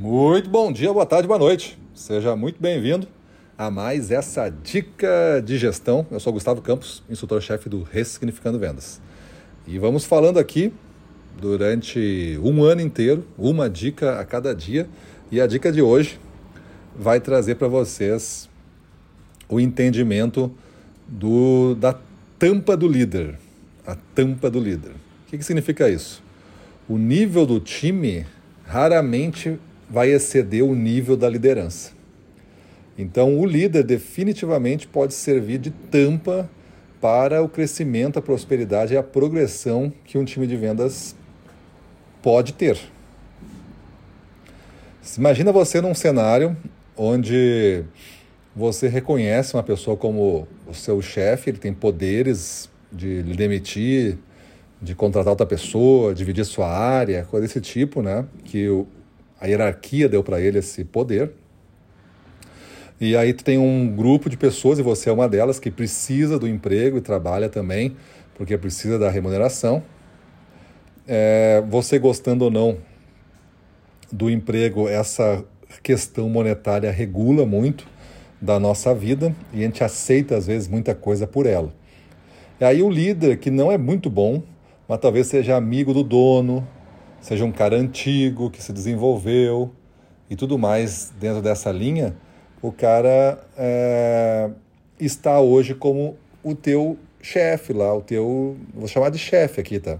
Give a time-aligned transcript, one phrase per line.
[0.00, 1.76] Muito bom dia, boa tarde, boa noite.
[1.92, 3.08] Seja muito bem-vindo
[3.58, 6.06] a mais essa dica de gestão.
[6.08, 9.00] Eu sou Gustavo Campos, instrutor-chefe do Ressignificando Vendas.
[9.66, 10.72] E vamos falando aqui
[11.40, 14.88] durante um ano inteiro, uma dica a cada dia.
[15.32, 16.20] E a dica de hoje
[16.96, 18.48] vai trazer para vocês
[19.48, 20.48] o entendimento
[21.08, 21.98] do, da
[22.38, 23.36] tampa do líder.
[23.84, 24.92] A tampa do líder.
[24.92, 26.22] O que, que significa isso?
[26.88, 28.24] O nível do time
[28.64, 29.58] raramente
[29.88, 31.92] vai exceder o nível da liderança.
[32.96, 36.50] Então, o líder definitivamente pode servir de tampa
[37.00, 41.14] para o crescimento, a prosperidade e a progressão que um time de vendas
[42.20, 42.78] pode ter.
[45.16, 46.56] Imagina você num cenário
[46.96, 47.84] onde
[48.54, 54.18] você reconhece uma pessoa como o seu chefe, ele tem poderes de lhe demitir,
[54.82, 58.24] de contratar outra pessoa, dividir sua área, coisa desse tipo, né?
[58.44, 58.68] Que
[59.40, 61.32] a hierarquia deu para ele esse poder.
[63.00, 66.38] E aí tu tem um grupo de pessoas, e você é uma delas, que precisa
[66.38, 67.96] do emprego e trabalha também,
[68.34, 69.82] porque precisa da remuneração.
[71.06, 72.78] É, você gostando ou não
[74.10, 75.44] do emprego, essa
[75.82, 77.86] questão monetária regula muito
[78.40, 81.72] da nossa vida e a gente aceita às vezes muita coisa por ela.
[82.60, 84.42] E aí o líder que não é muito bom,
[84.88, 86.66] mas talvez seja amigo do dono,
[87.20, 89.70] seja um cara antigo que se desenvolveu
[90.30, 92.16] e tudo mais dentro dessa linha,
[92.60, 94.50] o cara é,
[95.00, 99.98] está hoje como o teu chefe lá, o teu, vou chamar de chefe aqui, tá?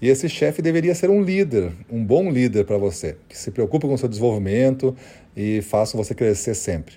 [0.00, 3.88] E esse chefe deveria ser um líder, um bom líder para você, que se preocupa
[3.88, 4.94] com o seu desenvolvimento
[5.34, 6.96] e faça você crescer sempre.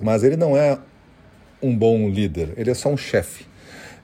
[0.00, 0.78] Mas ele não é
[1.62, 3.44] um bom líder, ele é só um chefe.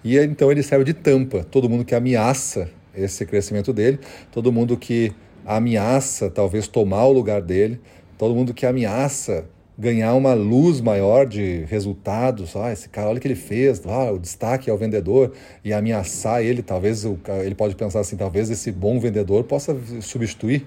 [0.03, 1.45] E então ele serve de tampa.
[1.51, 3.99] Todo mundo que ameaça esse crescimento dele,
[4.31, 5.13] todo mundo que
[5.45, 7.81] ameaça talvez tomar o lugar dele,
[8.17, 9.45] todo mundo que ameaça
[9.77, 12.55] ganhar uma luz maior de resultados.
[12.57, 15.33] Ah, esse cara, olha o que ele fez, ah, o destaque ao vendedor
[15.65, 16.63] e ameaçar ele.
[16.63, 20.67] Talvez ele pode pensar assim: talvez esse bom vendedor possa substituir,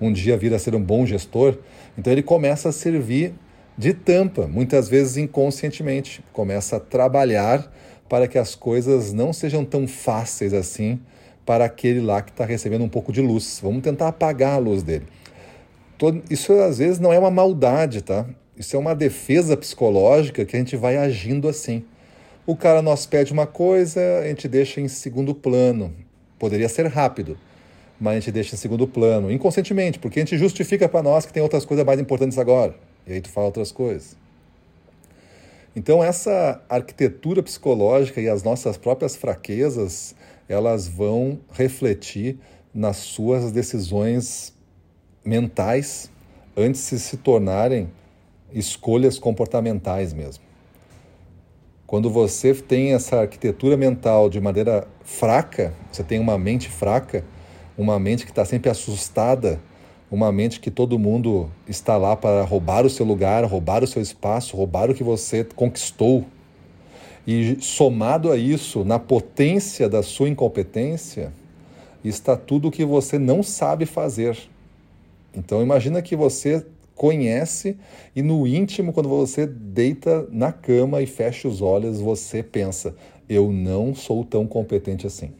[0.00, 1.58] um dia vir a ser um bom gestor.
[1.96, 3.34] Então ele começa a servir
[3.76, 7.72] de tampa, muitas vezes inconscientemente, começa a trabalhar
[8.08, 11.00] para que as coisas não sejam tão fáceis assim
[11.44, 13.60] para aquele lá que está recebendo um pouco de luz.
[13.62, 15.06] Vamos tentar apagar a luz dele.
[16.28, 18.26] Isso às vezes não é uma maldade, tá?
[18.56, 21.84] Isso é uma defesa psicológica que a gente vai agindo assim.
[22.46, 25.94] O cara nos pede uma coisa, a gente deixa em segundo plano.
[26.38, 27.38] Poderia ser rápido,
[27.98, 31.32] mas a gente deixa em segundo plano, inconscientemente, porque a gente justifica para nós que
[31.32, 32.74] tem outras coisas mais importantes agora.
[33.06, 34.16] E aí tu fala outras coisas.
[35.74, 40.14] Então essa arquitetura psicológica e as nossas próprias fraquezas,
[40.48, 42.38] elas vão refletir
[42.72, 44.52] nas suas decisões
[45.24, 46.10] mentais
[46.56, 47.90] antes de se tornarem
[48.52, 50.44] escolhas comportamentais mesmo.
[51.86, 57.24] Quando você tem essa arquitetura mental de maneira fraca, você tem uma mente fraca,
[57.76, 59.60] uma mente que está sempre assustada,
[60.10, 64.00] uma mente que todo mundo está lá para roubar o seu lugar, roubar o seu
[64.00, 66.24] espaço, roubar o que você conquistou.
[67.26, 71.32] E somado a isso, na potência da sua incompetência,
[72.04, 74.36] está tudo o que você não sabe fazer.
[75.34, 76.64] Então imagina que você
[76.94, 77.76] conhece
[78.14, 82.94] e no íntimo, quando você deita na cama e fecha os olhos, você pensa:
[83.28, 85.30] eu não sou tão competente assim.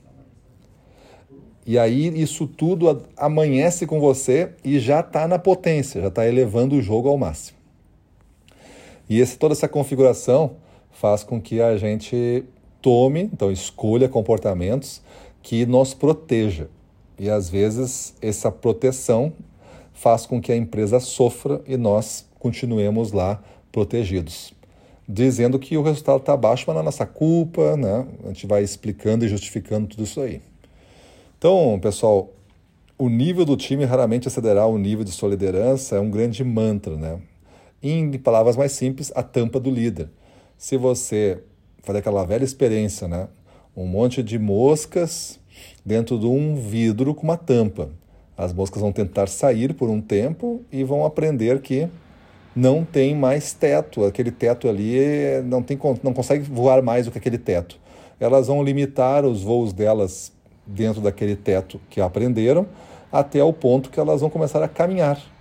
[1.66, 6.77] E aí isso tudo amanhece com você e já está na potência, já está elevando
[6.77, 7.56] o jogo ao máximo.
[9.09, 10.56] E esse, toda essa configuração
[10.94, 12.44] faz com que a gente
[12.81, 15.03] tome, então escolha comportamentos
[15.43, 16.69] que nos proteja.
[17.19, 19.33] E às vezes essa proteção
[19.93, 24.53] faz com que a empresa sofra e nós continuemos lá protegidos.
[25.06, 28.06] Dizendo que o resultado está baixo, mas não é nossa culpa, né?
[28.25, 30.41] A gente vai explicando e justificando tudo isso aí.
[31.37, 32.33] Então, pessoal,
[32.97, 36.97] o nível do time raramente excederá o nível de sua liderança, é um grande mantra,
[36.97, 37.21] né?
[37.83, 40.09] Em palavras mais simples, a tampa do líder.
[40.65, 41.43] Se você
[41.83, 43.28] fazer aquela velha experiência, né?
[43.77, 45.39] Um monte de moscas
[45.84, 47.91] dentro de um vidro com uma tampa.
[48.34, 51.87] As moscas vão tentar sair por um tempo e vão aprender que
[52.57, 54.07] não tem mais teto.
[54.07, 54.97] Aquele teto ali
[55.45, 57.78] não, tem, não consegue voar mais do que aquele teto.
[58.19, 60.33] Elas vão limitar os voos delas
[60.67, 62.67] dentro daquele teto que aprenderam
[63.13, 65.34] até o ponto que elas vão começar a caminhar.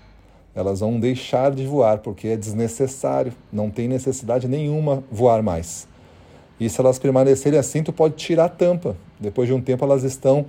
[0.55, 5.87] Elas vão deixar de voar porque é desnecessário, não tem necessidade nenhuma voar mais.
[6.59, 8.95] E se elas permanecerem assim, tu pode tirar a tampa.
[9.19, 10.45] Depois de um tempo elas estão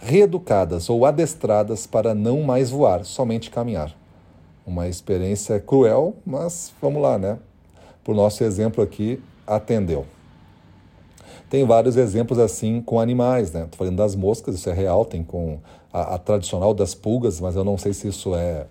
[0.00, 3.94] reeducadas ou adestradas para não mais voar, somente caminhar.
[4.66, 7.38] Uma experiência cruel, mas vamos lá, né?
[8.02, 10.06] Por nosso exemplo aqui, atendeu.
[11.48, 13.64] Tem vários exemplos assim com animais, né?
[13.64, 15.58] Estou falando das moscas, isso é real, tem com
[15.92, 18.66] a, a, tradicional das pulgas, mas eu não sei se isso é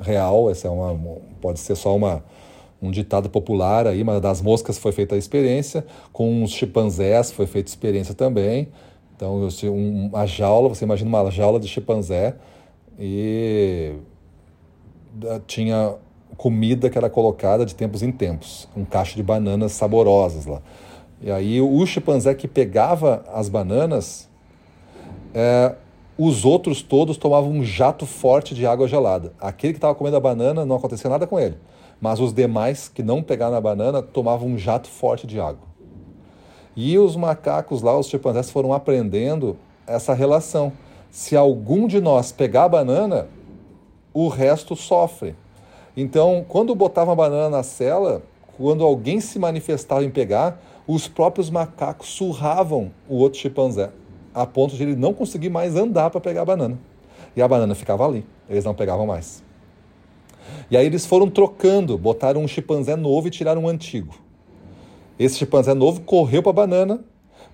[0.00, 0.98] real, essa é uma,
[1.40, 2.24] pode ser só uma,
[2.80, 7.46] um ditado popular aí, mas das moscas foi feita a experiência, com os chimpanzés foi
[7.46, 8.68] feita experiência também.
[9.16, 12.36] Então, uma jaula, você imagina uma jaula de chimpanzé
[12.98, 13.94] e
[15.46, 15.94] tinha
[16.36, 20.60] comida que era colocada de tempos em tempos, um cacho de bananas saborosas lá.
[21.22, 24.28] E aí o chimpanzé que pegava as bananas,
[25.32, 25.74] é,
[26.18, 29.32] os outros todos tomavam um jato forte de água gelada.
[29.38, 31.58] Aquele que estava comendo a banana não acontecia nada com ele,
[32.00, 35.66] mas os demais que não pegaram a banana tomavam um jato forte de água.
[36.74, 40.72] E os macacos lá, os chimpanzés, foram aprendendo essa relação.
[41.10, 43.28] Se algum de nós pegar a banana,
[44.12, 45.34] o resto sofre.
[45.96, 48.22] Então, quando botavam a banana na cela,
[48.56, 53.90] quando alguém se manifestava em pegar, os próprios macacos surravam o outro chimpanzé,
[54.36, 56.78] a ponto de ele não conseguir mais andar para pegar a banana.
[57.34, 59.42] E a banana ficava ali, eles não pegavam mais.
[60.70, 64.14] E aí eles foram trocando, botaram um chimpanzé novo e tiraram um antigo.
[65.18, 67.00] Esse chimpanzé novo correu para a banana,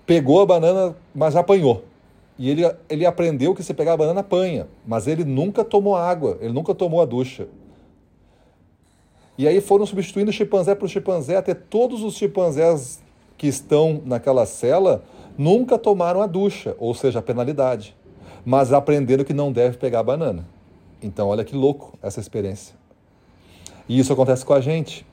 [0.05, 1.85] pegou a banana, mas apanhou.
[2.37, 4.67] E ele, ele aprendeu que se pegar a banana, apanha.
[4.85, 7.47] Mas ele nunca tomou água, ele nunca tomou a ducha.
[9.37, 13.01] E aí foram substituindo chimpanzé por chimpanzé, até todos os chimpanzés
[13.37, 15.03] que estão naquela cela
[15.37, 17.95] nunca tomaram a ducha, ou seja, a penalidade,
[18.45, 20.45] mas aprenderam que não deve pegar a banana.
[21.01, 22.75] Então, olha que louco essa experiência.
[23.87, 25.05] E isso acontece com a gente.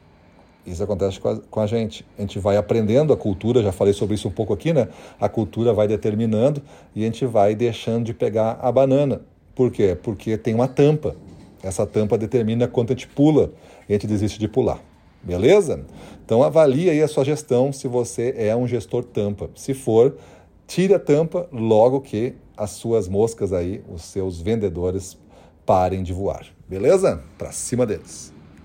[0.66, 2.06] Isso acontece com a, com a, gente.
[2.18, 4.88] A gente vai aprendendo a cultura, já falei sobre isso um pouco aqui, né?
[5.20, 6.62] A cultura vai determinando
[6.94, 9.22] e a gente vai deixando de pegar a banana.
[9.54, 9.96] Por quê?
[10.00, 11.16] Porque tem uma tampa.
[11.62, 13.52] Essa tampa determina quanto a gente pula
[13.88, 14.80] e a gente desiste de pular.
[15.22, 15.84] Beleza?
[16.24, 19.50] Então avalie aí a sua gestão se você é um gestor tampa.
[19.54, 20.16] Se for,
[20.66, 25.18] tire a tampa logo que as suas moscas aí, os seus vendedores
[25.66, 26.46] parem de voar.
[26.68, 27.22] Beleza?
[27.38, 28.32] Para cima deles.